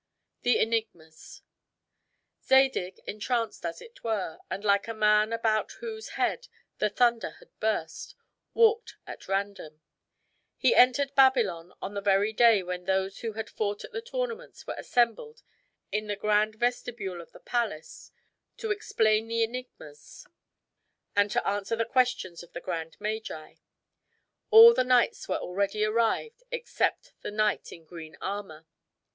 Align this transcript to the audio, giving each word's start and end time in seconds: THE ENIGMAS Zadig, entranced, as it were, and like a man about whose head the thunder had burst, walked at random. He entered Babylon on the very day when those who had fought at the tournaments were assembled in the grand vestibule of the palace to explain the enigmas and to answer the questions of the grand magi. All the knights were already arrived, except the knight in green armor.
THE 0.41 0.57
ENIGMAS 0.59 1.43
Zadig, 2.43 2.99
entranced, 3.05 3.63
as 3.63 3.83
it 3.83 4.03
were, 4.03 4.39
and 4.49 4.63
like 4.65 4.87
a 4.87 4.95
man 4.95 5.31
about 5.31 5.73
whose 5.73 6.17
head 6.17 6.47
the 6.79 6.89
thunder 6.89 7.35
had 7.37 7.49
burst, 7.59 8.15
walked 8.55 8.95
at 9.05 9.27
random. 9.27 9.83
He 10.57 10.73
entered 10.73 11.13
Babylon 11.13 11.73
on 11.83 11.93
the 11.93 12.01
very 12.01 12.33
day 12.33 12.63
when 12.63 12.85
those 12.85 13.19
who 13.19 13.33
had 13.33 13.47
fought 13.47 13.83
at 13.83 13.91
the 13.91 14.01
tournaments 14.01 14.65
were 14.65 14.73
assembled 14.75 15.43
in 15.91 16.07
the 16.07 16.15
grand 16.15 16.55
vestibule 16.55 17.21
of 17.21 17.31
the 17.31 17.39
palace 17.39 18.11
to 18.57 18.71
explain 18.71 19.27
the 19.27 19.43
enigmas 19.43 20.25
and 21.15 21.29
to 21.29 21.47
answer 21.47 21.75
the 21.75 21.85
questions 21.85 22.41
of 22.41 22.53
the 22.53 22.59
grand 22.59 22.99
magi. 22.99 23.57
All 24.49 24.73
the 24.73 24.83
knights 24.83 25.27
were 25.29 25.37
already 25.37 25.85
arrived, 25.85 26.41
except 26.49 27.13
the 27.21 27.29
knight 27.29 27.71
in 27.71 27.85
green 27.85 28.17
armor. 28.19 28.65